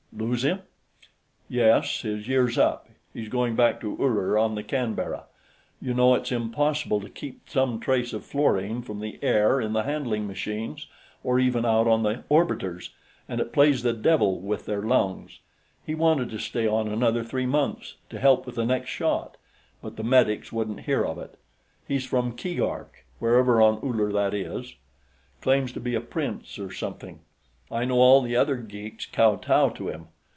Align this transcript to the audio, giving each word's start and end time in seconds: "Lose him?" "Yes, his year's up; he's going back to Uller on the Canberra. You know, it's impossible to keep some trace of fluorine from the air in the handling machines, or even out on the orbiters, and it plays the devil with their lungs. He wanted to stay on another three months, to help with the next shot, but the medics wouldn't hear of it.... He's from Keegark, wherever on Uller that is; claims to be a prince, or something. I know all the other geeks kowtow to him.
"Lose 0.13 0.43
him?" 0.43 0.59
"Yes, 1.47 2.01
his 2.01 2.27
year's 2.27 2.57
up; 2.57 2.89
he's 3.13 3.29
going 3.29 3.55
back 3.55 3.79
to 3.79 3.95
Uller 3.97 4.37
on 4.37 4.55
the 4.55 4.61
Canberra. 4.61 5.23
You 5.81 5.93
know, 5.93 6.13
it's 6.15 6.33
impossible 6.33 6.99
to 6.99 7.09
keep 7.09 7.49
some 7.49 7.79
trace 7.79 8.11
of 8.11 8.25
fluorine 8.25 8.81
from 8.81 8.99
the 8.99 9.17
air 9.23 9.61
in 9.61 9.71
the 9.71 9.83
handling 9.83 10.27
machines, 10.27 10.87
or 11.23 11.39
even 11.39 11.65
out 11.65 11.87
on 11.87 12.03
the 12.03 12.25
orbiters, 12.29 12.89
and 13.29 13.39
it 13.39 13.53
plays 13.53 13.83
the 13.83 13.93
devil 13.93 14.41
with 14.41 14.65
their 14.65 14.81
lungs. 14.81 15.39
He 15.85 15.95
wanted 15.95 16.29
to 16.31 16.39
stay 16.39 16.67
on 16.67 16.89
another 16.89 17.23
three 17.23 17.47
months, 17.47 17.95
to 18.09 18.19
help 18.19 18.45
with 18.45 18.55
the 18.55 18.65
next 18.65 18.89
shot, 18.89 19.37
but 19.81 19.95
the 19.95 20.03
medics 20.03 20.51
wouldn't 20.51 20.81
hear 20.81 21.05
of 21.05 21.17
it.... 21.19 21.39
He's 21.87 22.05
from 22.05 22.35
Keegark, 22.35 23.05
wherever 23.19 23.61
on 23.61 23.79
Uller 23.81 24.11
that 24.11 24.33
is; 24.33 24.75
claims 25.39 25.71
to 25.71 25.79
be 25.79 25.95
a 25.95 26.01
prince, 26.01 26.59
or 26.59 26.69
something. 26.69 27.21
I 27.73 27.85
know 27.85 27.99
all 28.01 28.19
the 28.21 28.35
other 28.35 28.57
geeks 28.57 29.05
kowtow 29.05 29.69
to 29.69 29.87
him. 29.87 30.07